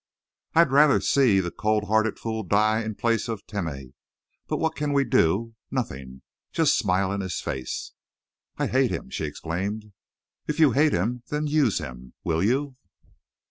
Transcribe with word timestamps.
"I'd 0.55 0.71
rather 0.71 0.99
see 0.99 1.39
the 1.39 1.51
cold 1.51 1.83
hearted 1.83 2.17
fool 2.17 2.41
die 2.41 2.81
in 2.81 2.95
place 2.95 3.27
of 3.27 3.45
Timeh. 3.45 3.91
But 4.47 4.57
what 4.57 4.75
can 4.75 4.93
we 4.93 5.03
do? 5.03 5.53
Nothing. 5.69 6.23
Just 6.51 6.75
smile 6.75 7.11
in 7.11 7.21
his 7.21 7.39
face." 7.39 7.91
"I 8.57 8.65
hate 8.65 8.89
him!" 8.89 9.11
she 9.11 9.25
exclaimed. 9.25 9.93
"If 10.47 10.59
you 10.59 10.71
hate 10.71 10.93
him, 10.93 11.21
then 11.27 11.45
use 11.45 11.77
him. 11.77 12.13
Will 12.23 12.41
you?" 12.41 12.77